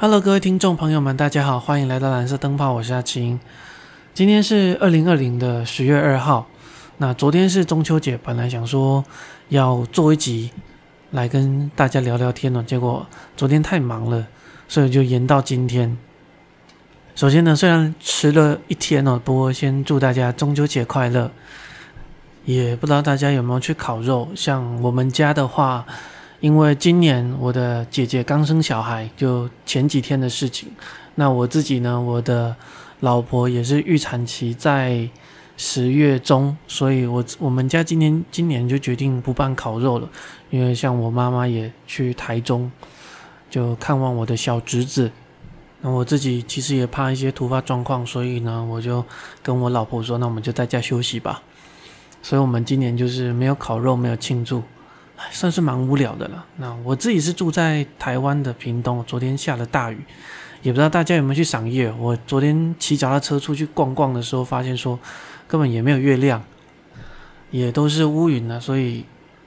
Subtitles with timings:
[0.00, 3.40] Hello，各位听众朋友们，大家好，欢迎来到蓝色灯泡，我是阿青。
[4.14, 6.46] 今天是二零二零的十月二号，
[6.98, 9.04] 那昨天是中秋节，本来想说
[9.48, 10.52] 要做一集
[11.10, 13.04] 来跟大家聊聊天呢，结果
[13.36, 14.28] 昨天太忙了，
[14.68, 15.98] 所以就延到今天。
[17.16, 21.32] 首先呢，虽然迟了一天哦，不过先祝大家中秋节快乐。
[22.44, 25.84] 也不知道大家有没有去烤肉，像我们家的话。
[26.40, 30.68] 因为今年我的姐姐刚生小孩，就前几天的事情。
[31.16, 32.54] 那我自己呢，我的
[33.00, 35.08] 老婆也是预产期在
[35.56, 40.08] 十月中，所以我我们家今年今年就决定不办烤肉了。
[40.50, 42.70] 因为像我妈妈也去台中，
[43.50, 45.10] 就看望我的小侄子。
[45.80, 49.04] 那我自己其实也怕一些突发状况，所以呢，我就
[49.42, 51.42] 跟我老婆说，那我们就在家休息吧。
[52.22, 54.62] 所以我们今年就是没有烤肉，没有庆祝。
[55.30, 56.44] 算是蛮无聊的了。
[56.56, 59.98] 那我自己是住在台湾的屏东，昨天下了大雨，
[60.62, 61.92] 也不知道大家有没有去赏月。
[61.98, 64.98] 我昨天骑脚踏车出去逛逛的时候，发现说
[65.46, 66.42] 根本也没有月亮，
[67.50, 68.60] 也都是乌云了。
[68.60, 69.04] 所以，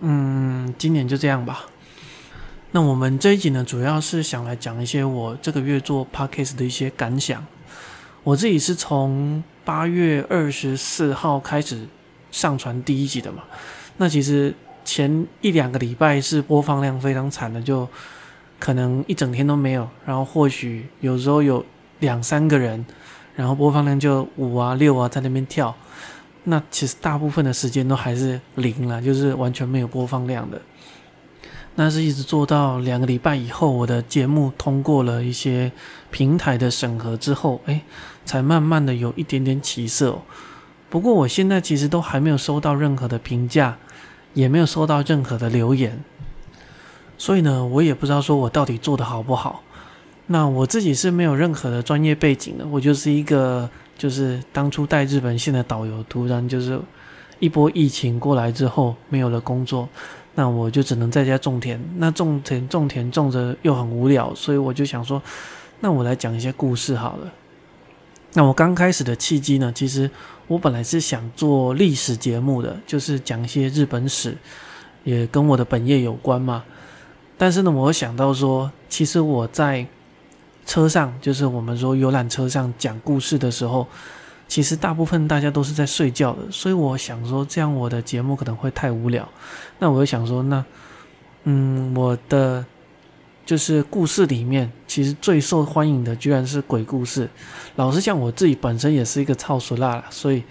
[0.00, 1.66] 嗯，今年就这样吧。
[2.72, 7.44] 那我们这一集呢，主要是想来讲一些我这个月做 podcast 的一些感想。
[8.22, 11.86] 我自己是从八月二十四号开始
[12.30, 13.44] 上传第一集的嘛。
[13.96, 14.54] 那其实。
[14.84, 17.88] 前一两个礼拜是播放量非常惨的，就
[18.58, 19.88] 可能一整天都没有。
[20.04, 21.64] 然后或许有时候有
[22.00, 22.84] 两三个人，
[23.34, 25.74] 然后播放量就五啊六啊在那边跳。
[26.44, 30.60] 那其实大部分的时间都还是零了，就是完全没有播放量的。
[31.76, 35.72] 那是一直做到两个礼拜以后，我的节目通过了一些
[36.10, 37.82] 平台的审核之后，哎，
[38.24, 40.20] 才慢慢的有一点点起色。
[40.88, 43.76] 不过我现在其实都还没有收到任何的评价。
[44.34, 46.04] 也没有收到任何的留言，
[47.16, 49.62] 所以呢，我也不知道说我到底做的好不好。
[50.26, 56.80] 那我自己是没有任何的专业背景的，我就是一个就是当初带日本线的导游，突然就是
[57.38, 59.88] 一波疫情过来之后没有了工作，
[60.34, 61.78] 那我就只能在家种田。
[61.98, 65.22] 那种田种田种着又很无聊，所以我就想说，
[65.80, 67.30] 那我来讲一些故事好了。
[68.34, 70.10] 那我刚开始的契机呢，其实。
[70.46, 74.36] 我本来是想做历史节目的，就是讲一些日本史，
[75.02, 76.62] 也跟我的本业有关嘛。
[77.38, 79.86] 但是呢，我想到说，其实我在
[80.66, 83.86] 车上，就是我们说游览车上讲故事的时候，
[84.46, 89.26] 其实大部分大家都是在睡觉的，所以我想说，这样我的节目可能会太无聊。
[89.78, 90.62] 那我就想说，那
[91.44, 92.62] 嗯，我的。
[93.44, 97.28] 就是故事里面，其实最受欢迎的居然是鬼故事。
[97.76, 100.42] 老实讲，我自己本身也是一个超俗辣啦，所以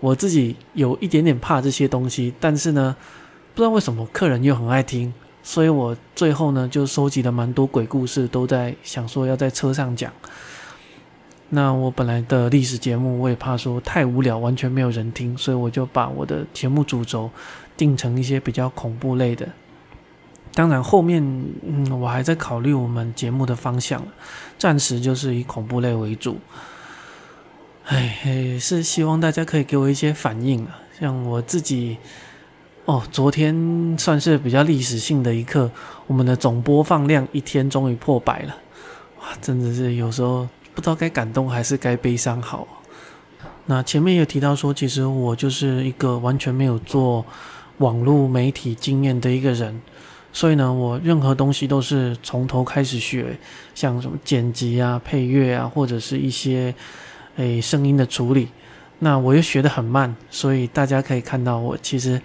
[0.00, 2.34] 我自己有一点点怕这些东西。
[2.40, 2.96] 但是呢，
[3.54, 10.12] 不知道为什么客人又很爱听，所以我最后呢就收集了蛮多鬼故事，都在想说要在车上讲。
[11.50, 17.30] 那我本来的历史节目，我也怕说太无聊，完全没有人听，所以我就把我的节目主轴
[17.76, 19.48] 定成一些比较恐怖类的。
[20.58, 21.22] 当然，后面
[21.62, 24.04] 嗯，我还在考虑我们节目的方向，
[24.58, 26.36] 暂时就是以恐怖类为主。
[27.84, 30.80] 哎，是希望大家可以给我一些反应啊。
[30.98, 31.96] 像我自己，
[32.86, 35.70] 哦，昨天算是比较历史性的一刻，
[36.08, 38.56] 我们的总播放量一天终于破百了，
[39.20, 42.66] 哇，真的是有时候不知道该感动还是该悲伤好。
[43.66, 47.24] 那前面有提到说，其实我就是一个完全没有做
[47.76, 49.80] 网络媒体经验的一个人。
[50.38, 53.36] 所以呢，我任何东西都是从头开始学，
[53.74, 56.72] 像什么剪辑啊、配乐啊，或者是一些
[57.34, 58.46] 诶声音的处理，
[59.00, 62.22] 那我又学得很慢，所以大家可以看到，我其实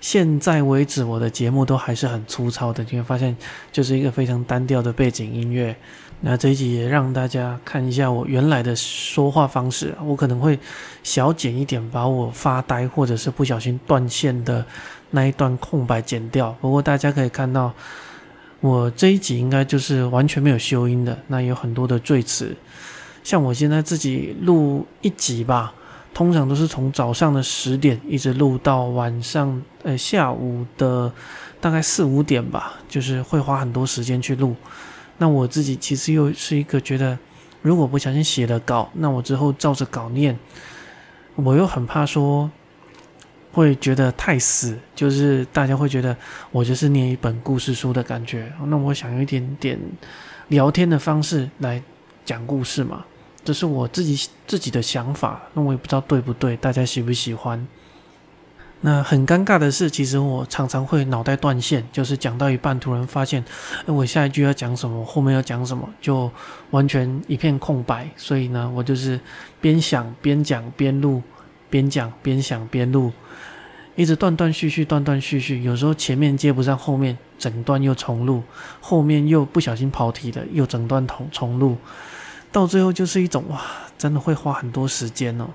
[0.00, 3.36] 现在为止我的节目都还是很粗糙的，你会发现
[3.72, 5.74] 就是一个非常单调的背景音乐。
[6.20, 10.58] 那这一集也让大家看一下我原来的说话方式，我可能会
[11.02, 14.64] 小剪一点，把我发呆或者是不小心断线的。
[15.10, 17.72] 那一段空白剪掉，不过大家可以看到，
[18.60, 21.18] 我这一集应该就是完全没有修音的。
[21.28, 22.54] 那有很多的赘词，
[23.24, 25.72] 像我现在自己录一集吧，
[26.12, 31.10] 通常都是从早上的十点一直录到晚上呃下午的
[31.58, 34.54] 大概四五点吧，就是会花很多时间去录。
[35.18, 37.18] 那我自己其实又是一个觉得，
[37.60, 40.38] 如果不小心写了稿，那我之后照着稿念，
[41.34, 42.50] 我又很怕说。
[43.50, 46.16] 会觉得太死，就是大家会觉得
[46.52, 48.52] 我就是念一本故事书的感觉。
[48.66, 49.76] 那我想用一点点
[50.48, 51.82] 聊天的方式来
[52.24, 53.04] 讲故事嘛，
[53.42, 55.42] 这是我自己自己的想法。
[55.54, 57.66] 那我也不知道对不对，大家喜不喜欢。
[58.80, 63.44] 那很尴尬的是，其实我常常会脑袋断线，就是讲到一半，突然发现，
[63.86, 66.30] 我下一句要讲什么，后面要讲什么，就
[66.70, 68.08] 完全一片空白。
[68.16, 69.18] 所以呢，我就是
[69.60, 71.20] 边想边讲边录，
[71.68, 73.10] 边讲边想边录，
[73.96, 75.60] 一直断断续续，断断续续。
[75.64, 78.44] 有时候前面接不上后面，整段又重录，
[78.80, 81.76] 后面又不小心跑题了，又整段重重录，
[82.52, 83.60] 到最后就是一种哇，
[83.98, 85.48] 真的会花很多时间哦。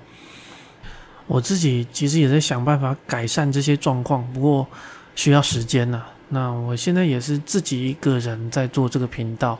[1.26, 4.66] 我自己其实也在想办法改善这些状况，不过
[5.14, 6.02] 需要时间呐。
[6.28, 9.58] 那我现在也是自己一个人在做这个频道。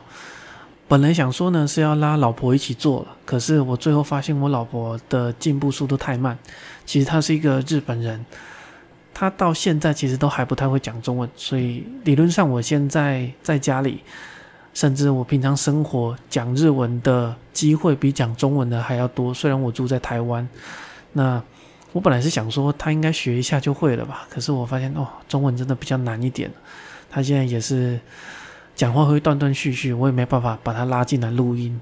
[0.87, 6.37] 本来想说呢是要拉老婆一起做了，可是我最后发现我老婆的进步速度太慢。
[6.85, 8.23] 其实她是一个日本人，
[9.11, 14.03] 她到现在其实都还不太会讲中文，所以理论上我现在在家里，
[14.75, 19.33] 甚至我平常生活讲日文的机会比讲中文的还要多。
[19.33, 20.47] 虽然我住在台湾，
[21.13, 21.41] 那。
[21.95, 26.51] 我本来是想说他应该学一下就会了吧，可是我发现哦，中文真的比较难一点。
[27.09, 27.97] 他现在也是
[28.75, 31.79] 讲话会断断续续，我也没办法把他拉进来录音。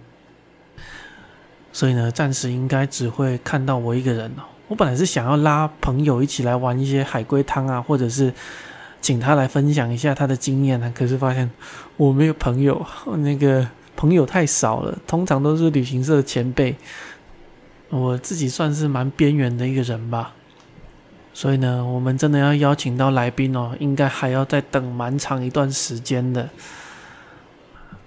[1.72, 4.44] 所以呢，暂时应该只会看到我一个人哦。
[4.68, 8.32] 我本来是想要拉朋友一起来玩一些海龟汤啊，或者是
[9.02, 10.94] 请他来分享一下他的经验呢。
[10.96, 11.50] 可是发现
[11.98, 12.86] 我没有朋友，
[13.18, 16.76] 那个朋友太少了，通常都是旅行社的前辈。
[17.94, 20.34] 我自己算是蛮边缘的一个人吧，
[21.32, 26.50] 所以呢，我们真的要邀请到来宾哦，应该还要再等蛮长一段时间的。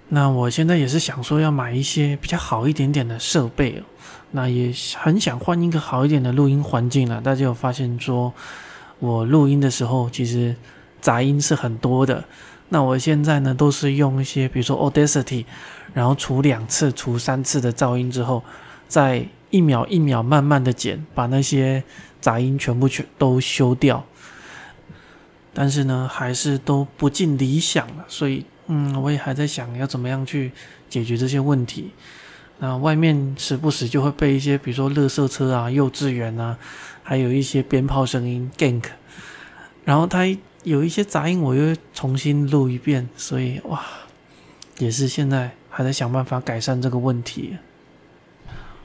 [0.09, 3.83] 那我现在也是想说要买一些比较好一点点的设备哦，
[4.31, 7.21] 那也很想换一个好一点的录音环境了。
[7.21, 8.33] 大家有发现说，
[8.99, 10.53] 我录音的时候其实
[10.99, 12.21] 杂音是很多的。
[12.67, 15.45] 那我现在呢，都是用一些比如说 Audacity，
[15.93, 18.43] 然后除两次、除三次的噪音之后，
[18.89, 21.83] 再一秒一秒慢慢的剪，把那些
[22.19, 24.05] 杂音全部全都修掉。
[25.53, 30.51] 但是呢，还是都不尽理想了，所以嗯，我也还在想要怎么样去
[30.89, 31.91] 解决这些问题。
[32.59, 36.57] 那外面时不时就会被一些，比如说垃圾车啊、幼稚园啊，
[37.01, 38.83] 还有一些鞭炮声音 gank，
[39.85, 40.25] 然后它
[40.63, 43.83] 有一些杂音，我又重新录一遍，所以哇，
[44.79, 47.57] 也是现在还在想办法改善这个问题。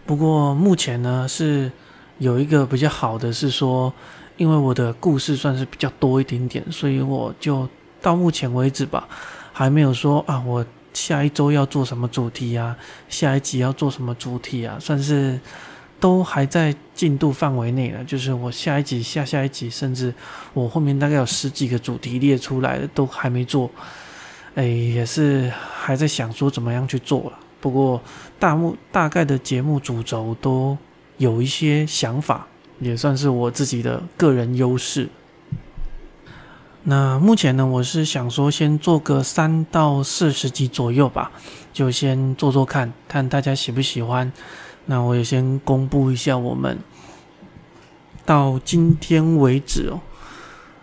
[0.05, 1.71] 不过目前呢是
[2.19, 3.93] 有一个比较好的是说，
[4.37, 7.69] 因为我的故事算是比较多一点点，所以我就
[8.01, 9.09] 到目前为止吧，
[9.53, 12.77] 还没有说啊，我下一周要做什么主题啊，
[13.09, 15.39] 下一集要做什么主题啊，算是
[15.99, 18.05] 都还在进度范围内了。
[18.05, 20.13] 就是我下一集、下下一集，甚至
[20.53, 23.71] 我后面大概有十几个主题列出来的，都还没做，
[24.57, 27.39] 哎，也是还在想说怎么样去做了。
[27.63, 28.03] 不过，
[28.41, 30.77] 大目大概的节目主轴都
[31.17, 32.49] 有一些想法，
[32.81, 35.09] 也算是我自己的个人优势。
[36.83, 41.31] 那目前呢，我是想说先做个三到四十集左右吧，
[41.73, 44.33] 就先做做看看大家喜不喜欢。
[44.87, 46.77] 那我也先公布一下，我们
[48.27, 50.01] 到今天为止哦，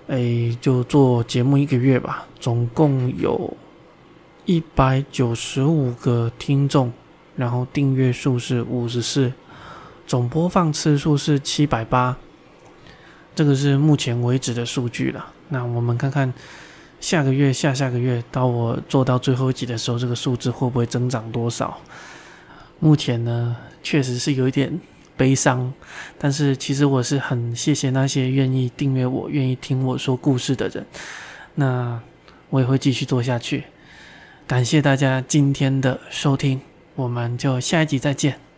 [0.07, 3.57] 哎，就做节目一个月吧，总共有。
[4.49, 6.91] 一百九十五个听众，
[7.35, 9.31] 然后订阅数是五十四，
[10.07, 12.17] 总播放次数是七百八，
[13.35, 15.23] 这个是目前为止的数据了。
[15.49, 16.33] 那我们看看
[16.99, 21.77] 下个月、下下个月到我做到最后一集的时候，这个数字会不会增长多少？
[22.79, 24.79] 目前呢，确实是有一点
[25.15, 25.71] 悲伤，
[26.17, 30.83] 但是其实我是很谢谢那些愿意订阅我、愿意听我说故事的人。
[31.53, 32.01] 那
[32.49, 33.65] 我也会继续做下去。
[34.49, 36.59] 感谢大家今天的收听，
[36.95, 38.48] 我们就下一集再见。